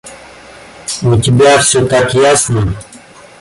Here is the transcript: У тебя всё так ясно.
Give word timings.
У 1.11 1.15
тебя 1.21 1.59
всё 1.59 1.85
так 1.85 2.15
ясно. 2.15 2.73